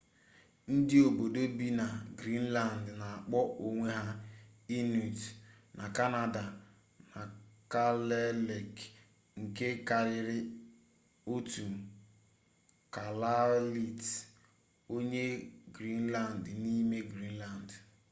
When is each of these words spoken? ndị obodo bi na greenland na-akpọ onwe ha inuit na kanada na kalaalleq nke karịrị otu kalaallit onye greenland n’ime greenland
ndị 0.73 0.97
obodo 1.07 1.41
bi 1.57 1.67
na 1.79 1.85
greenland 2.19 2.85
na-akpọ 2.99 3.39
onwe 3.67 3.89
ha 3.99 4.05
inuit 4.77 5.19
na 5.77 5.85
kanada 5.97 6.43
na 7.11 7.21
kalaalleq 7.71 8.73
nke 9.41 9.67
karịrị 9.87 10.39
otu 11.33 11.65
kalaallit 12.95 14.01
onye 14.95 15.25
greenland 15.75 16.41
n’ime 16.61 16.97
greenland 17.11 17.69